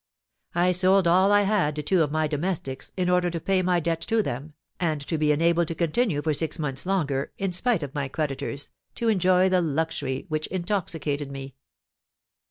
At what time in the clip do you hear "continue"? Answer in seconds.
5.75-6.23